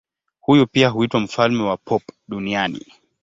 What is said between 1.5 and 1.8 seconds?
wa